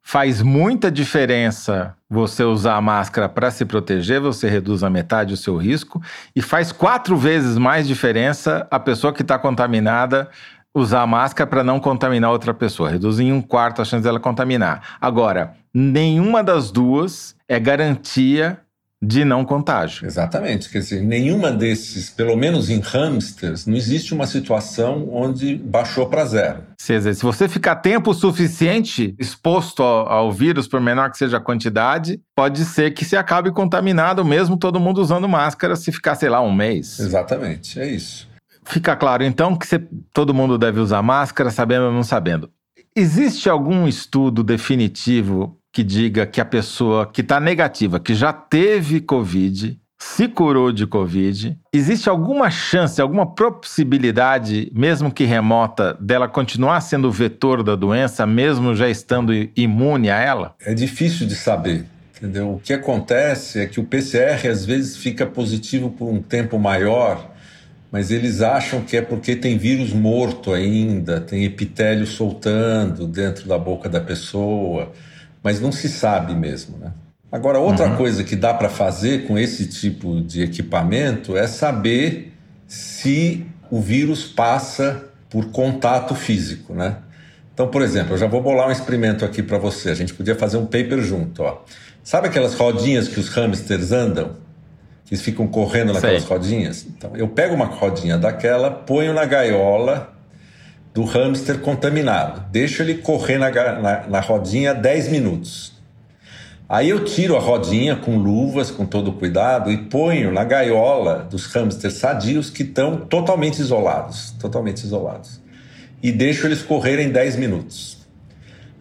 faz 0.04 0.42
muita 0.42 0.90
diferença 0.90 1.94
você 2.10 2.42
usar 2.42 2.74
a 2.74 2.80
máscara 2.80 3.28
para 3.28 3.50
se 3.50 3.64
proteger, 3.64 4.20
você 4.20 4.48
reduz 4.48 4.82
a 4.82 4.90
metade 4.90 5.32
o 5.32 5.36
seu 5.36 5.56
risco, 5.56 6.02
e 6.34 6.42
faz 6.42 6.72
quatro 6.72 7.16
vezes 7.16 7.56
mais 7.56 7.86
diferença 7.86 8.66
a 8.70 8.80
pessoa 8.80 9.12
que 9.12 9.22
está 9.22 9.38
contaminada 9.38 10.28
usar 10.74 11.02
a 11.02 11.06
máscara 11.06 11.48
para 11.48 11.64
não 11.64 11.78
contaminar 11.78 12.30
outra 12.30 12.54
pessoa, 12.54 12.90
reduz 12.90 13.20
em 13.20 13.32
um 13.32 13.42
quarto 13.42 13.82
a 13.82 13.84
chance 13.84 14.02
dela 14.02 14.18
contaminar. 14.18 14.96
Agora, 15.00 15.54
nenhuma 15.72 16.42
das 16.42 16.70
duas 16.70 17.34
é 17.48 17.60
garantia 17.60 18.58
de 19.04 19.24
não 19.24 19.44
contágio. 19.44 20.06
Exatamente. 20.06 20.70
Quer 20.70 20.78
dizer, 20.78 21.02
nenhuma 21.02 21.50
desses, 21.50 22.08
pelo 22.08 22.36
menos 22.36 22.70
em 22.70 22.78
hamsters, 22.78 23.66
não 23.66 23.76
existe 23.76 24.14
uma 24.14 24.28
situação 24.28 25.08
onde 25.12 25.56
baixou 25.56 26.06
para 26.06 26.24
zero. 26.24 26.62
Quer 26.86 26.98
dizer, 26.98 27.14
se 27.14 27.22
você 27.22 27.48
ficar 27.48 27.76
tempo 27.76 28.14
suficiente 28.14 29.16
exposto 29.18 29.82
ao, 29.82 30.08
ao, 30.08 30.32
vírus, 30.32 30.68
por 30.68 30.80
menor 30.80 31.10
que 31.10 31.18
seja 31.18 31.38
a 31.38 31.40
quantidade, 31.40 32.20
pode 32.36 32.64
ser 32.64 32.92
que 32.92 33.04
se 33.04 33.16
acabe 33.16 33.50
contaminado, 33.50 34.24
mesmo 34.24 34.56
todo 34.56 34.78
mundo 34.78 35.02
usando 35.02 35.28
máscara, 35.28 35.74
se 35.74 35.90
ficar, 35.90 36.14
sei 36.14 36.28
lá, 36.28 36.40
um 36.40 36.54
mês. 36.54 37.00
Exatamente, 37.00 37.80
é 37.80 37.88
isso. 37.88 38.30
Fica 38.64 38.94
claro, 38.96 39.24
então, 39.24 39.56
que 39.56 39.66
todo 40.12 40.34
mundo 40.34 40.56
deve 40.56 40.80
usar 40.80 41.02
máscara, 41.02 41.50
sabendo 41.50 41.86
ou 41.86 41.92
não 41.92 42.02
sabendo. 42.02 42.50
Existe 42.94 43.48
algum 43.48 43.88
estudo 43.88 44.42
definitivo 44.42 45.58
que 45.72 45.82
diga 45.82 46.26
que 46.26 46.40
a 46.40 46.44
pessoa 46.44 47.06
que 47.06 47.22
está 47.22 47.40
negativa, 47.40 47.98
que 47.98 48.14
já 48.14 48.32
teve 48.32 49.00
Covid, 49.00 49.80
se 49.98 50.28
curou 50.28 50.72
de 50.72 50.86
Covid, 50.86 51.56
existe 51.72 52.08
alguma 52.08 52.50
chance, 52.50 53.00
alguma 53.00 53.24
possibilidade, 53.24 54.70
mesmo 54.74 55.10
que 55.10 55.24
remota, 55.24 55.96
dela 56.00 56.28
continuar 56.28 56.80
sendo 56.82 57.10
vetor 57.10 57.62
da 57.62 57.76
doença, 57.76 58.26
mesmo 58.26 58.74
já 58.74 58.88
estando 58.88 59.32
imune 59.56 60.10
a 60.10 60.18
ela? 60.18 60.54
É 60.60 60.74
difícil 60.74 61.26
de 61.26 61.34
saber. 61.34 61.86
Entendeu? 62.16 62.54
O 62.54 62.60
que 62.60 62.72
acontece 62.72 63.60
é 63.60 63.66
que 63.66 63.80
o 63.80 63.84
PCR 63.84 64.46
às 64.48 64.64
vezes 64.64 64.96
fica 64.96 65.24
positivo 65.24 65.90
por 65.90 66.08
um 66.08 66.20
tempo 66.20 66.58
maior 66.58 67.31
mas 67.92 68.10
eles 68.10 68.40
acham 68.40 68.80
que 68.80 68.96
é 68.96 69.02
porque 69.02 69.36
tem 69.36 69.58
vírus 69.58 69.92
morto 69.92 70.54
ainda, 70.54 71.20
tem 71.20 71.44
epitélio 71.44 72.06
soltando 72.06 73.06
dentro 73.06 73.46
da 73.46 73.58
boca 73.58 73.86
da 73.86 74.00
pessoa, 74.00 74.90
mas 75.42 75.60
não 75.60 75.70
se 75.70 75.90
sabe 75.90 76.34
mesmo, 76.34 76.78
né? 76.78 76.90
Agora, 77.30 77.58
outra 77.58 77.90
uhum. 77.90 77.96
coisa 77.96 78.24
que 78.24 78.34
dá 78.34 78.54
para 78.54 78.70
fazer 78.70 79.26
com 79.26 79.38
esse 79.38 79.66
tipo 79.66 80.22
de 80.22 80.42
equipamento 80.42 81.36
é 81.36 81.46
saber 81.46 82.32
se 82.66 83.46
o 83.70 83.80
vírus 83.80 84.24
passa 84.24 85.04
por 85.28 85.50
contato 85.50 86.14
físico, 86.14 86.74
né? 86.74 86.96
Então, 87.52 87.68
por 87.68 87.82
exemplo, 87.82 88.14
eu 88.14 88.18
já 88.18 88.26
vou 88.26 88.42
bolar 88.42 88.68
um 88.68 88.72
experimento 88.72 89.24
aqui 89.24 89.42
para 89.42 89.58
você. 89.58 89.90
A 89.90 89.94
gente 89.94 90.14
podia 90.14 90.34
fazer 90.34 90.56
um 90.56 90.64
paper 90.64 91.00
junto, 91.00 91.42
ó. 91.42 91.62
Sabe 92.02 92.28
aquelas 92.28 92.54
rodinhas 92.54 93.08
que 93.08 93.20
os 93.20 93.28
hamsters 93.28 93.92
andam? 93.92 94.36
Que 95.12 95.16
ficam 95.18 95.46
correndo 95.46 95.92
naquelas 95.92 96.22
Sei. 96.22 96.30
rodinhas. 96.30 96.86
Então, 96.86 97.14
eu 97.14 97.28
pego 97.28 97.54
uma 97.54 97.66
rodinha 97.66 98.16
daquela, 98.16 98.70
ponho 98.70 99.12
na 99.12 99.26
gaiola 99.26 100.10
do 100.94 101.04
hamster 101.04 101.58
contaminado, 101.58 102.46
deixo 102.50 102.82
ele 102.82 102.94
correr 102.94 103.36
na, 103.36 103.50
na, 103.50 104.06
na 104.08 104.20
rodinha 104.20 104.72
10 104.72 105.08
minutos. 105.08 105.74
Aí 106.66 106.88
eu 106.88 107.04
tiro 107.04 107.36
a 107.36 107.40
rodinha 107.40 107.94
com 107.94 108.16
luvas, 108.16 108.70
com 108.70 108.86
todo 108.86 109.12
cuidado, 109.12 109.70
e 109.70 109.76
ponho 109.76 110.32
na 110.32 110.44
gaiola 110.44 111.28
dos 111.30 111.44
hamsters 111.44 111.94
sadios 111.94 112.48
que 112.48 112.62
estão 112.62 112.96
totalmente 112.96 113.60
isolados, 113.60 114.34
totalmente 114.40 114.82
isolados. 114.82 115.42
E 116.02 116.10
deixo 116.10 116.46
eles 116.46 116.62
correrem 116.62 117.10
10 117.10 117.36
minutos. 117.36 117.98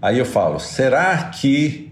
Aí 0.01 0.17
eu 0.17 0.25
falo, 0.25 0.61
será 0.61 1.25
que 1.25 1.90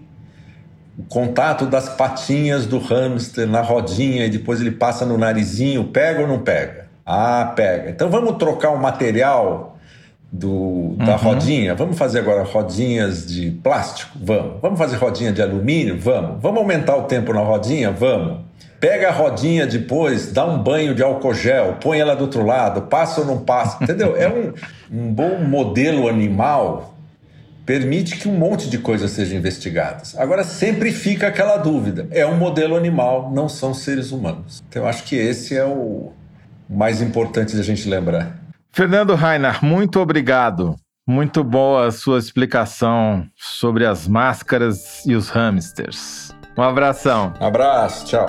o 0.98 1.02
contato 1.04 1.66
das 1.66 1.88
patinhas 1.88 2.66
do 2.66 2.78
hamster 2.78 3.46
na 3.46 3.60
rodinha 3.60 4.26
e 4.26 4.30
depois 4.30 4.60
ele 4.60 4.70
passa 4.70 5.06
no 5.06 5.16
narizinho, 5.16 5.84
pega 5.84 6.22
ou 6.22 6.28
não 6.28 6.40
pega? 6.40 6.86
Ah, 7.04 7.52
pega. 7.56 7.90
Então 7.90 8.10
vamos 8.10 8.36
trocar 8.36 8.70
o 8.70 8.78
material 8.78 9.78
do, 10.32 10.94
da 10.98 11.12
uhum. 11.12 11.16
rodinha? 11.16 11.74
Vamos 11.74 11.98
fazer 11.98 12.20
agora 12.20 12.42
rodinhas 12.42 13.26
de 13.26 13.50
plástico? 13.50 14.16
Vamos. 14.22 14.60
Vamos 14.60 14.78
fazer 14.78 14.96
rodinha 14.96 15.32
de 15.32 15.42
alumínio? 15.42 15.98
Vamos. 15.98 16.40
Vamos 16.40 16.58
aumentar 16.58 16.96
o 16.96 17.02
tempo 17.02 17.32
na 17.32 17.40
rodinha? 17.40 17.90
Vamos. 17.90 18.40
Pega 18.78 19.08
a 19.08 19.12
rodinha 19.12 19.66
depois, 19.66 20.32
dá 20.32 20.46
um 20.46 20.62
banho 20.62 20.94
de 20.94 21.02
álcool 21.02 21.34
gel, 21.34 21.76
põe 21.82 21.98
ela 21.98 22.16
do 22.16 22.22
outro 22.22 22.46
lado, 22.46 22.82
passa 22.82 23.20
ou 23.20 23.26
não 23.26 23.38
passa, 23.38 23.82
entendeu? 23.84 24.16
É 24.16 24.26
um, 24.26 24.54
um 24.90 25.12
bom 25.12 25.38
modelo 25.40 26.08
animal 26.08 26.94
permite 27.70 28.16
que 28.16 28.28
um 28.28 28.36
monte 28.36 28.68
de 28.68 28.78
coisas 28.78 29.12
sejam 29.12 29.38
investigadas. 29.38 30.18
Agora, 30.18 30.42
sempre 30.42 30.90
fica 30.90 31.28
aquela 31.28 31.56
dúvida: 31.56 32.08
é 32.10 32.26
um 32.26 32.36
modelo 32.36 32.74
animal, 32.74 33.30
não 33.32 33.48
são 33.48 33.72
seres 33.72 34.10
humanos. 34.10 34.60
Então, 34.68 34.82
eu 34.82 34.88
acho 34.88 35.04
que 35.04 35.14
esse 35.14 35.56
é 35.56 35.64
o 35.64 36.12
mais 36.68 37.00
importante 37.00 37.56
da 37.56 37.62
gente 37.62 37.88
lembrar. 37.88 38.36
Fernando 38.72 39.14
Rainer, 39.14 39.64
muito 39.64 40.00
obrigado. 40.00 40.74
Muito 41.06 41.44
boa 41.44 41.86
a 41.86 41.92
sua 41.92 42.18
explicação 42.18 43.24
sobre 43.36 43.86
as 43.86 44.08
máscaras 44.08 45.06
e 45.06 45.14
os 45.14 45.28
hamsters. 45.28 46.34
Um 46.58 46.62
abração. 46.62 47.32
Abraço, 47.38 48.04
tchau. 48.04 48.26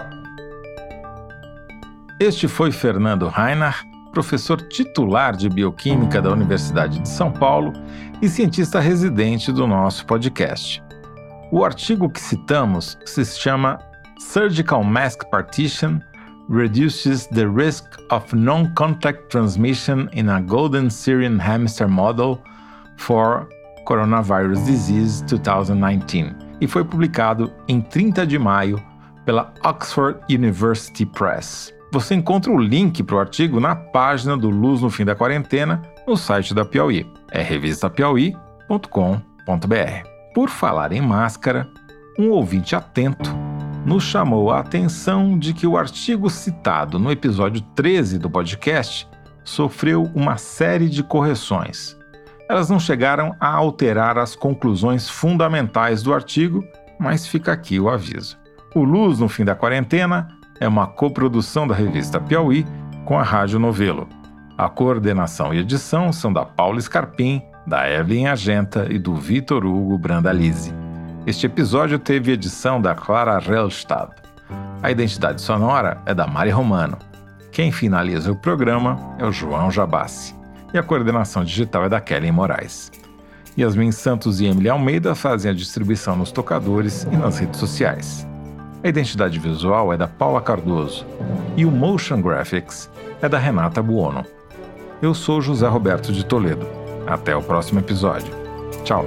Este 2.20 2.48
foi 2.48 2.72
Fernando 2.72 3.28
Reinhardt, 3.28 3.84
professor 4.14 4.62
titular 4.62 5.36
de 5.36 5.50
Bioquímica 5.50 6.22
da 6.22 6.30
Universidade 6.30 7.00
de 7.00 7.10
São 7.10 7.32
Paulo 7.32 7.74
e 8.22 8.30
cientista 8.30 8.80
residente 8.80 9.52
do 9.52 9.66
nosso 9.66 10.06
podcast. 10.06 10.82
O 11.52 11.66
artigo 11.66 12.10
que 12.10 12.22
citamos 12.22 12.98
se 13.04 13.26
chama 13.26 13.80
Surgical 14.20 14.84
Mask 14.84 15.24
Partition 15.32 16.00
Reduces 16.50 17.28
the 17.28 17.48
Risk 17.48 17.86
of 18.12 18.36
Non-Contact 18.36 19.30
Transmission 19.30 20.08
in 20.14 20.30
a 20.30 20.40
Golden 20.40 20.90
Syrian 20.90 21.38
Hamster 21.40 21.90
Model 21.90 22.40
for 22.98 23.50
Coronavirus 23.86 24.64
Disease 24.66 25.24
2019 25.26 26.36
e 26.62 26.68
foi 26.68 26.84
publicado 26.84 27.52
em 27.68 27.82
30 27.82 28.28
de 28.28 28.38
maio 28.38 28.82
pela 29.26 29.52
Oxford 29.64 30.20
University 30.30 31.06
Press. 31.06 31.74
Você 31.92 32.16
encontra 32.16 32.52
o 32.52 32.58
link 32.58 33.02
para 33.04 33.16
o 33.16 33.20
artigo 33.20 33.60
na 33.60 33.76
página 33.76 34.38
do 34.38 34.50
Luz 34.50 34.82
no 34.82 34.90
Fim 34.90 35.06
da 35.06 35.16
Quarentena 35.16 35.82
no 36.08 36.16
site 36.16 36.54
da 36.54 36.64
Piauí. 36.64 37.06
É 37.32 37.42
revistapiauí.com.br. 37.42 40.08
Por 40.34 40.50
falar 40.50 40.92
em 40.92 41.02
máscara, 41.02 41.68
um 42.20 42.30
ouvinte 42.30 42.76
atento 42.76 43.34
nos 43.86 44.04
chamou 44.04 44.52
a 44.52 44.60
atenção 44.60 45.40
de 45.40 45.54
que 45.54 45.66
o 45.66 45.76
artigo 45.76 46.30
citado 46.30 47.00
no 47.00 47.12
episódio 47.12 47.62
13 47.76 48.20
do 48.20 48.30
podcast 48.30 49.10
sofreu 49.44 50.04
uma 50.14 50.38
série 50.38 50.88
de 50.88 51.02
correções. 51.02 51.98
Elas 52.48 52.70
não 52.70 52.80
chegaram 52.80 53.36
a 53.40 53.48
alterar 53.48 54.18
as 54.18 54.36
conclusões 54.36 55.10
fundamentais 55.10 56.04
do 56.04 56.14
artigo, 56.14 56.64
mas 57.00 57.26
fica 57.26 57.52
aqui 57.52 57.80
o 57.80 57.90
aviso. 57.90 58.38
O 58.76 58.84
Luz 58.84 59.20
no 59.20 59.28
Fim 59.28 59.46
da 59.46 59.56
Quarentena 59.56 60.28
é 60.60 60.68
uma 60.68 60.86
coprodução 60.86 61.68
da 61.68 61.74
revista 61.74 62.20
Piauí 62.20 62.66
com 63.06 63.18
a 63.18 63.24
Rádio 63.24 63.58
Novelo. 63.58 64.08
A 64.58 64.70
coordenação 64.70 65.54
e 65.54 65.60
edição 65.60 66.12
são 66.12 66.32
da 66.32 66.46
Paula 66.46 66.80
Scarpim, 66.80 67.42
da 67.66 67.90
Evelyn 67.90 68.28
Agenta 68.28 68.88
e 68.90 69.00
do 69.00 69.16
Vitor 69.16 69.66
Hugo 69.66 69.98
Brandalize. 69.98 70.74
Este 71.26 71.46
episódio 71.46 71.98
teve 71.98 72.32
edição 72.32 72.82
da 72.82 72.94
Clara 72.94 73.40
Relstad. 73.40 74.10
A 74.84 74.92
identidade 74.92 75.42
sonora 75.42 76.02
é 76.06 76.14
da 76.14 76.28
Mari 76.28 76.50
Romano. 76.50 76.98
Quem 77.52 77.72
finaliza 77.72 78.32
o 78.32 78.36
programa 78.36 79.16
é 79.20 79.26
o 79.26 79.32
João 79.32 79.72
Jabassi 79.72 80.36
e 80.74 80.78
a 80.78 80.84
coordenação 80.84 81.44
digital 81.44 81.86
é 81.86 81.90
da 81.90 82.02
Kelly 82.02 82.32
Moraes. 82.32 82.92
Yasmin 83.58 83.92
Santos 83.92 84.40
e 84.40 84.46
Emily 84.46 84.70
Almeida 84.70 85.14
fazem 85.14 85.52
a 85.52 85.54
distribuição 85.54 86.16
nos 86.16 86.32
tocadores 86.32 87.04
e 87.04 87.16
nas 87.16 87.40
redes 87.40 87.60
sociais. 87.60 88.28
A 88.84 88.88
identidade 88.88 89.38
visual 89.38 89.94
é 89.94 89.98
da 89.98 90.08
Paula 90.08 90.42
Cardoso 90.42 91.06
e 91.56 91.66
o 91.66 91.72
Motion 91.72 92.22
Graphics 92.22 92.90
é 93.22 93.30
da 93.30 93.38
Renata 93.38 93.82
Buono. 93.84 94.26
Eu 95.02 95.16
sou 95.16 95.42
José 95.42 95.68
Roberto 95.68 96.14
de 96.14 96.24
Toledo. 96.24 96.68
Até 97.08 97.36
o 97.36 97.42
próximo 97.42 97.80
episódio. 97.80 98.32
Tchau! 98.84 99.04